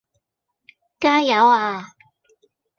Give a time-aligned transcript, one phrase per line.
[0.99, 1.93] 加油呀